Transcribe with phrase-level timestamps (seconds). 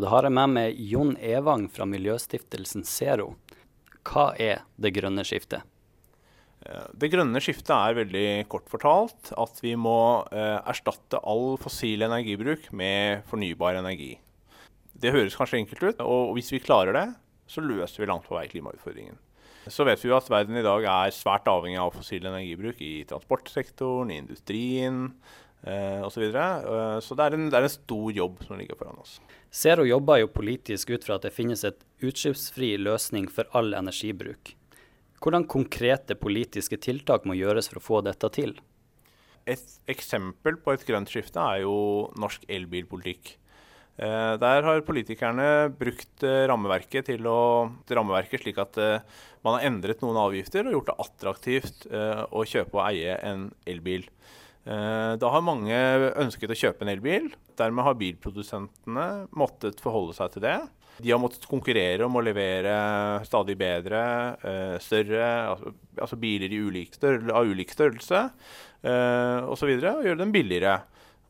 [0.00, 3.34] Ja, Da har jeg med meg Jon Evang fra miljøstiftelsen Zero.
[4.08, 5.60] Hva er det grønne skiftet?
[6.96, 12.70] Det grønne skiftet er veldig kort fortalt at vi må eh, erstatte all fossil energibruk
[12.72, 14.14] med fornybar energi.
[14.96, 17.06] Det høres kanskje enkelt ut, og hvis vi klarer det,
[17.44, 19.20] så løser vi langt på vei klimautfordringen.
[19.68, 23.04] Så vet vi jo at verden i dag er svært avhengig av fossil energibruk i
[23.08, 25.10] transportsektoren, i industrien
[25.62, 26.24] eh, osv.
[26.30, 26.46] Så.
[26.76, 29.18] Eh, så det er, en, det er en stor jobb som ligger foran oss.
[29.50, 34.54] Zero jobber jo politisk ut fra at det finnes et utslippsfri løsning for all energibruk.
[35.20, 38.54] Hvordan konkrete politiske tiltak må gjøres for å få dette til?
[39.48, 43.34] Et eksempel på et grønt skifte er jo norsk elbilpolitikk.
[44.00, 45.46] Eh, der har politikerne
[45.76, 49.02] brukt eh, rammeverket, til å, rammeverket slik at eh,
[49.44, 54.04] man har endret noen avgifter og gjort det attraktivt å kjøpe og eie en elbil.
[54.68, 55.76] Eh, da har mange
[56.20, 57.30] ønsket å kjøpe en elbil.
[57.58, 59.06] Dermed har bilprodusentene
[59.36, 60.58] måttet forholde seg til det.
[61.00, 62.74] De har måttet konkurrere om å levere
[63.24, 64.02] stadig bedre,
[64.44, 68.22] eh, større altså, altså biler ulik størrelse, av ulik størrelse
[68.84, 69.70] eh, osv.
[69.78, 70.76] Og, og gjøre dem billigere.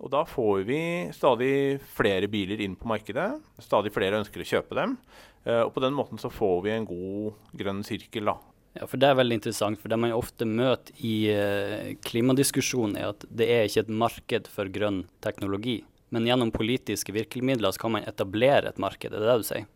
[0.00, 0.82] Og da får vi
[1.12, 1.54] stadig
[1.92, 3.34] flere biler inn på markedet.
[3.60, 4.96] Stadig flere ønsker å kjøpe dem.
[5.44, 8.32] Eh, og på den måten så får vi en god grønn sirkel.
[8.32, 8.38] da.
[8.78, 13.10] Ja, for Det er veldig interessant, for det man ofte møter i eh, klimadiskusjonen, er
[13.10, 15.80] at det er ikke et marked for grønn teknologi.
[16.14, 19.66] Men gjennom politiske virkemidler så kan man etablere et marked, er det det du sier?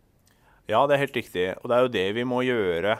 [0.71, 1.47] Ja, det er helt riktig.
[1.61, 2.97] Og det er jo det vi må gjøre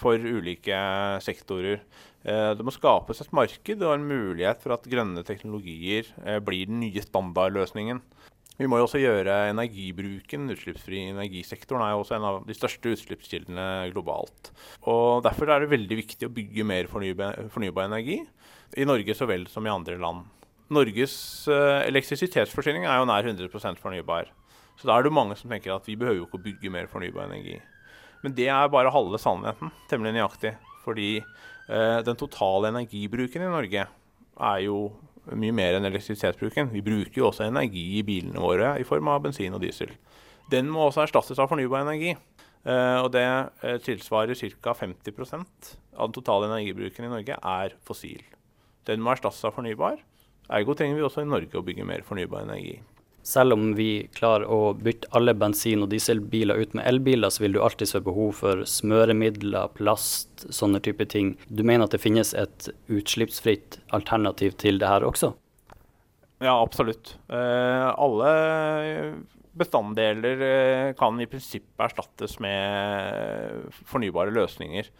[0.00, 0.78] for ulike
[1.22, 1.84] sektorer.
[2.26, 6.66] Eh, det må skapes et marked og en mulighet for at grønne teknologier eh, blir
[6.70, 8.00] den nye standardløsningen.
[8.56, 12.94] Vi må jo også gjøre energibruken, utslippsfri energisektoren er jo også en av de største
[12.94, 14.50] utslippskildene globalt.
[14.88, 18.22] Og Derfor er det veldig viktig å bygge mer fornybar, fornybar energi,
[18.76, 20.24] i Norge så vel som i andre land.
[20.72, 21.14] Norges
[21.52, 24.32] uh, elektrisitetsforsyning er jo nær 100% fornybar.
[24.80, 26.88] Så da er det mange som tenker at vi behøver jo ikke å bygge mer
[26.90, 27.60] fornybar energi.
[28.24, 30.56] Men det er bare halve sannheten, temmelig nøyaktig.
[30.82, 34.80] Fordi eh, den totale energibruken i Norge er jo
[35.34, 36.70] mye mer enn elektrisitetsbruken.
[36.74, 39.92] Vi bruker jo også energi i bilene våre i form av bensin og diesel.
[40.52, 42.14] Den må også erstattes av fornybar energi.
[42.66, 44.72] Uh, og det uh, tilsvarer ca.
[44.74, 48.24] 50% av den totale energibruken i Norge er fossil.
[48.86, 50.00] Den må erstattes av fornybar.
[50.50, 52.80] Ergo trenger vi også i Norge å bygge mer fornybar energi.
[53.26, 57.56] Selv om vi klarer å bytte alle bensin- og dieselbiler ut med elbiler, så vil
[57.56, 61.34] du alltid se behov for smøremidler, plast, sånne type ting.
[61.50, 65.32] Du mener at det finnes et utslippsfritt alternativ til det her også?
[66.38, 67.16] Ja, absolutt.
[67.26, 68.30] Eh, alle
[69.58, 74.92] bestanddeler eh, kan i prinsippet erstattes med fornybare løsninger.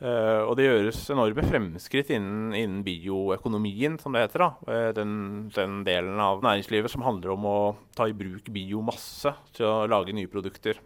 [0.00, 4.46] Uh, og det gjøres enorme fremskritt innen, innen, bioøkonomien, som det heter.
[4.46, 4.50] da.
[4.64, 5.10] Uh, den,
[5.52, 7.58] den, delen av næringslivet som handler om å
[7.96, 10.80] ta i bruk biomasse til å lage nye produkter.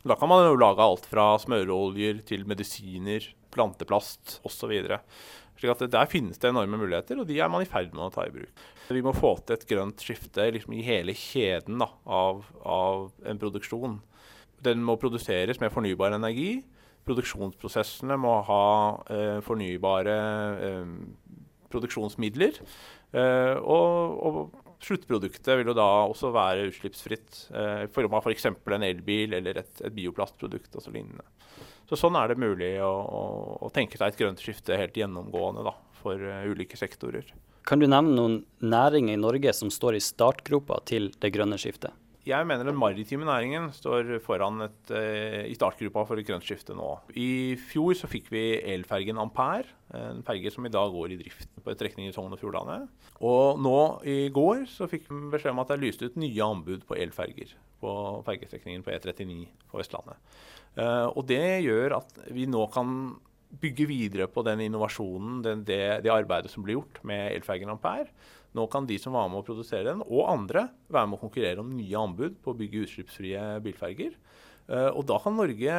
[0.00, 4.72] Da kan man jo lage alt fra smøreoljer til medisiner, planteplast osv.
[5.58, 8.12] Slik at Der finnes det enorme muligheter, og de er man i ferd med å
[8.14, 8.64] ta i bruk.
[8.88, 13.40] Vi må få til et grønt skifte liksom, i hele kjeden da, av, av en
[13.42, 13.98] produksjon.
[14.64, 16.62] Den må produseres med fornybar energi
[17.08, 18.62] produksjonsprosessene må ha
[19.14, 20.16] eh, fornybare
[20.68, 20.94] eh,
[21.72, 22.60] produksjonsmidler.
[23.16, 28.46] Eh, og, og, sluttproduktet vil jo da også være utslippsfritt eh, i form av f.eks.
[28.62, 31.26] For en elbil eller et, et bioplastprodukt og så lignende.
[31.88, 33.22] Så sånn er det mulig å, å,
[33.64, 37.26] å, tenke seg et grønt skifte helt gjennomgående da, for uh, ulike sektorer.
[37.66, 41.96] Kan du nevne noen næringer i Norge som står i startgropa til det grønne skiftet?
[42.28, 46.76] Jeg mener den maritime næringen står foran et, uh, i startgruppa for et grønt skifte
[46.76, 46.90] nå.
[47.16, 48.42] I fjor så fikk vi
[48.74, 52.34] elfergen Ampere, en ferge som i dag går i drift på en trekning i Sogn
[52.36, 52.82] og Fjordane.
[53.24, 56.50] Og nå i går så fikk vi beskjed om at det er lyst ut nye
[56.52, 57.94] anbud på elferger på
[58.26, 59.38] fergestrekningen på E39
[59.70, 60.20] på Vestlandet.
[60.76, 63.16] Uh, og det gjør at vi nå kan
[63.48, 68.10] bygge videre på den innovasjonen, den, det, det, arbeidet som blir gjort med elfergen Ampere.
[68.56, 71.62] Nå kan de som var med å produsere den, og andre, være med å konkurrere
[71.62, 74.16] om nye anbud på å bygge utslippsfrie bilferger.
[74.68, 75.76] Uh, og da kan Norge,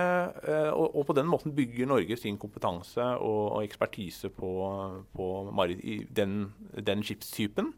[0.49, 4.49] uh, og, på den måten bygger Norge sin kompetanse og, ekspertise på,
[5.13, 5.27] på
[6.17, 6.39] den,
[6.73, 7.69] den, skipstypen.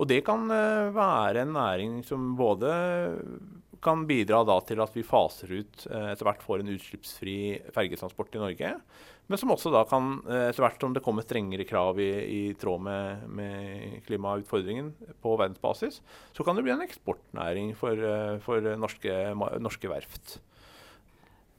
[0.00, 2.72] Og det kan uh, være en næring som både
[3.82, 7.38] kan bidra til at vi faser ut etter hvert får en utslippsfri
[7.72, 8.74] fergetransport i Norge.
[9.30, 12.40] Men som også da kan, eh, etter hvert som det kommer strengere krav i, i
[12.58, 14.88] tråd med, med, klimautfordringen
[15.22, 16.00] på verdensbasis,
[16.34, 19.14] så kan det bli en eksportnæring for, eh, for norske,
[19.62, 20.40] norske, verft.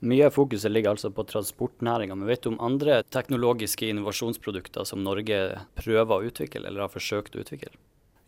[0.04, 2.18] Mye av fokuset ligger altså på transportnæringa.
[2.18, 5.40] Men vet du om andre teknologiske innovasjonsprodukter som Norge
[5.80, 7.72] prøver å utvikle, eller har forsøkt å utvikle?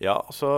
[0.04, 0.50] Ja, altså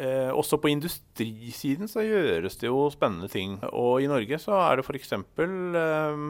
[0.00, 3.58] eh, Også på industrisiden så gjøres det jo spennende ting.
[3.70, 5.14] Og i Norge så er det f.eks.
[5.36, 6.24] For eh,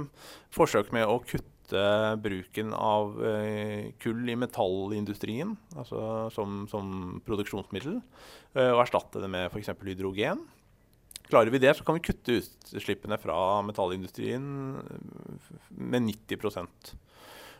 [0.54, 1.46] forsøk med å kutte
[2.24, 7.98] bruken av eh, kull i metallindustrien, altså som, som produksjonsmiddel,
[8.56, 9.74] eh, og erstatte det med f.eks.
[9.84, 10.44] hydrogen.
[11.28, 14.48] Klarer vi det, så kan vi kutte utslippene fra metallindustrien
[15.76, 17.04] med 90 Uh,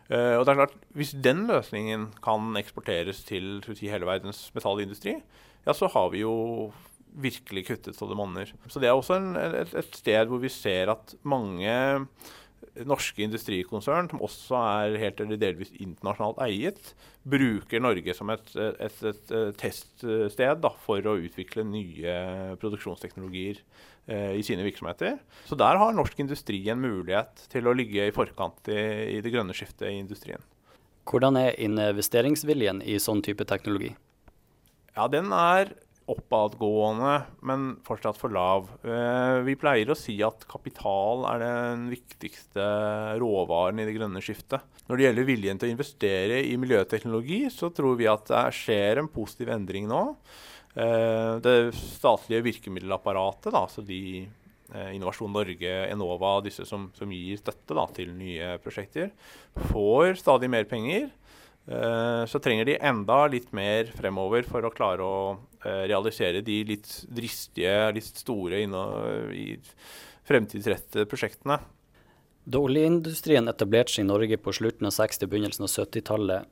[0.09, 5.19] og det er klart, Hvis den løsningen kan eksporteres til si, hele verdens metallindustri,
[5.65, 6.71] ja, så har vi jo
[7.13, 8.51] virkelig kuttet så det monner.
[8.67, 11.69] Så det er også en, et, et, sted hvor vi ser at mange
[12.87, 16.91] norske industrikonsern, som også er helt eller delvis internasjonalt eiet,
[17.29, 22.15] bruker Norge som et, et, et teststed da, for å utvikle nye
[22.61, 23.59] produksjonsteknologier
[24.07, 25.19] eh, i sine virksomheter.
[25.49, 28.79] Så der har norsk industri en mulighet til å ligge i forkant i,
[29.17, 30.43] i det grønne skiftet i industrien.
[31.09, 33.95] Hvordan er investeringsviljen i sånn type teknologi?
[34.95, 35.71] Ja, Den er
[36.09, 37.13] oppadgående,
[37.45, 38.67] men fortsatt for lav.
[38.81, 42.65] Eh, vi pleier å si at kapital er den viktigste
[43.21, 44.65] råvaren i det grønne skiftet.
[44.89, 49.03] Når det gjelder viljen til å investere i miljøteknologi, så tror vi at det skjer
[49.03, 50.01] en positiv endring nå.
[50.73, 57.37] Eh, det statlige virkemiddelapparatet, da, så de eh, Innovasjon Norge, Enova, disse som, som gir
[57.41, 59.13] støtte da, til nye prosjekter,
[59.69, 61.09] får stadig mer penger.
[61.69, 65.17] Eh, så trenger de enda litt mer fremover for å klare å
[65.61, 69.51] eh, realisere de litt dristige, litt store i
[70.25, 71.59] fremtidsrettede prosjektene.
[72.49, 76.49] Da oljeindustrien etablerte seg i Norge på slutten av 60- begynnelsen av 70-tallet,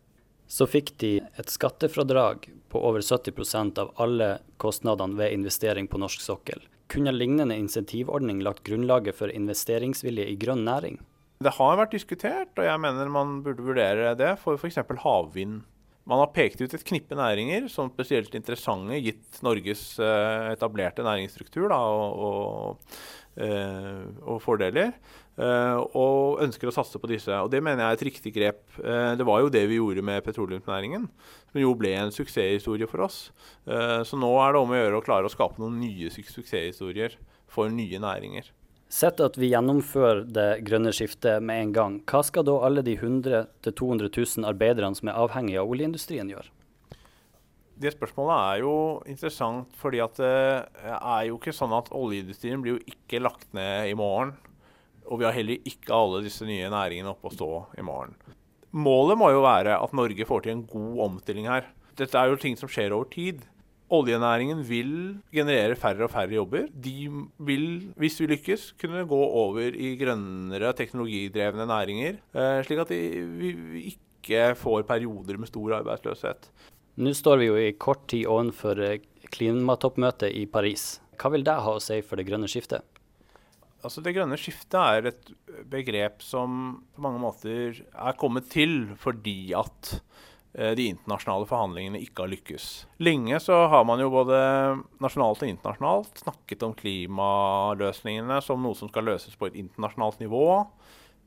[0.48, 1.12] så fikk de
[1.42, 6.62] et skattefradrag på over 70% av alle kostnadene ved investering på norsk sokkel.
[6.94, 11.02] Kunne lignende insentivordning lagt grunnlaget for investeringsvilje i grønn næring?
[11.38, 14.80] Det har vært diskutert, og jeg mener man burde vurdere det for f.eks.
[15.04, 15.62] havvind.
[16.08, 21.68] Man har pekt ut et knippe næringer som spesielt interessante gitt Norges uh, etablerte næringsstruktur
[21.70, 23.00] da, og, og,
[23.44, 24.96] uh, og, fordeler,
[25.36, 27.36] uh, og ønsker å satse på disse.
[27.44, 28.64] Og Det mener jeg er et riktig grep.
[28.80, 31.10] det var jo det vi gjorde med petroleumsnæringen,
[31.52, 33.28] som jo ble en suksesshistorie for oss.
[33.68, 37.20] så nå er det om å gjøre å klare å skape noen nye suksesshistorier
[37.52, 38.48] for nye næringer.
[38.88, 42.94] Sett at vi gjennomfører det grønne skiftet med en gang, hva skal da alle de
[42.96, 46.48] 100 000-200 000 arbeiderne som er avhengige av oljeindustrien gjøre?
[47.78, 48.76] Det spørsmålet er jo
[49.06, 50.32] interessant, fordi det
[50.88, 54.32] er jo ikke sånn at oljeindustrien blir jo ikke lagt ned i morgen.
[55.08, 58.16] Og vi har heller ikke alle disse nye næringene oppe å stå i morgen.
[58.72, 61.70] Målet må jo være at Norge får til en god omstilling her.
[62.00, 63.46] Dette er jo ting som skjer over tid.
[63.88, 64.90] Oljenæringen vil
[65.32, 66.66] generere færre og færre jobber.
[66.68, 67.08] De
[67.40, 72.18] vil, hvis vi lykkes, kunne gå over i grønnere, teknologidrevne næringer.
[72.36, 76.50] Eh, slik at vi ikke får perioder med stor arbeidsløshet.
[77.00, 79.00] Nå står vi jo i kort tid ovenfor eh,
[79.32, 80.98] klimatoppmøtet i Paris.
[81.16, 82.84] Hva vil det ha å si for det grønne skiftet?
[83.86, 85.30] Altså Det grønne skiftet er et
[85.70, 90.00] begrep som på mange måter er kommet til fordi at
[90.58, 92.68] de internasjonale forhandlingene ikke har lykkes.
[93.06, 94.38] Lenge så har man jo både
[95.04, 100.48] nasjonalt og internasjonalt snakket om klimaløsningene som noe som skal løses på et internasjonalt nivå,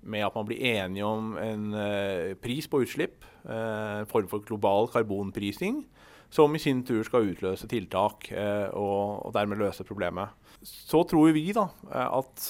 [0.02, 4.42] med at man blir enige om en uh, pris på utslipp, uh, en form for
[4.48, 5.84] global karbonprising,
[6.30, 8.28] som i sin tur skal utløse tiltak
[8.78, 10.30] og, dermed løse problemet.
[10.62, 12.44] Så tror vi da at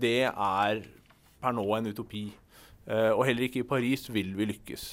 [0.00, 0.80] det er
[1.36, 2.22] per nå en utopi.
[2.88, 4.86] og heller ikke i Paris vil vi lykkes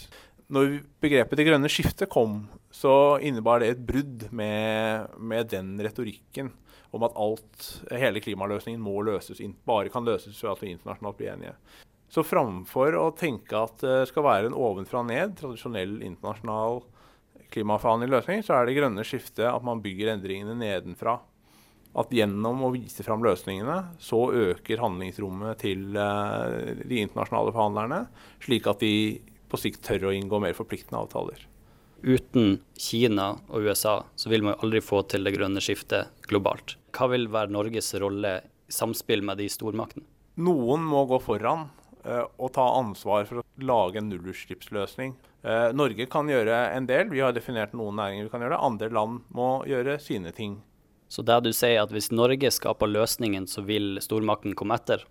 [0.53, 6.51] når begrepet 'det grønne skiftet' kom, så innebar det et brudd med, med, den retorikken
[6.93, 11.33] om at alt, hele klimaløsningen må løses, bare kan løses ved at vi internasjonalt blir
[11.33, 11.55] enige.
[12.07, 16.83] Så framfor å tenke at det skal være en ovenfra og ned, tradisjonell internasjonal
[17.51, 21.17] klimaforhandling løsning, så er det grønne skiftet at man bygger endringene nedenfra.
[21.95, 28.01] At gjennom å vise fram løsningene, så øker handlingsrommet til uh, de internasjonale forhandlerne,
[28.43, 28.95] slik at de
[29.49, 31.45] på sikt tør å inngå mer forpliktende avtaler.
[32.05, 36.75] Uten Kina og USA så vil man aldri få til det grønne skiftet globalt.
[36.95, 40.05] Hva vil være Norges rolle i samspill med de stormaktene?
[40.35, 41.69] Noen må gå foran
[42.05, 45.15] uh, og ta ansvar for å lage en nullutslippsløsning.
[45.45, 48.61] Uh, Norge kan gjøre en del, vi har definert noen næringer vi kan gjøre.
[48.67, 50.59] Andre land må gjøre sine ting.
[51.07, 55.05] Så det du sier at hvis Norge skaper løsningen, så vil stormakten komme etter?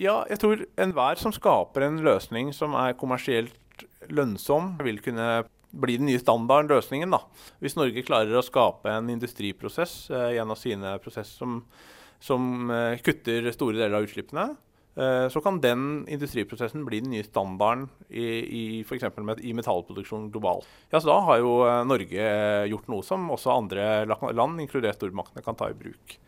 [0.00, 5.98] Ja, jeg tror enhver som skaper en løsning som er kommersielt lønnsom, vil kunne bli
[5.98, 7.10] den nye standarden, løsningen.
[7.14, 7.22] da.
[7.62, 11.60] Hvis Norge klarer å skape en industriprosess eh, gjennom sine prosesser som,
[12.22, 14.52] som eh, kutter store deler av utslippene,
[14.94, 19.08] Eh, så kan den industriprosessen bli den nye standarden i, i f.eks.
[19.26, 20.68] Met i metallproduksjon globalt.
[20.92, 21.56] Ja, så da har jo
[21.88, 22.28] Norge
[22.70, 26.18] gjort noe som også andre land, inkludert stormaktene, kan ta i bruk.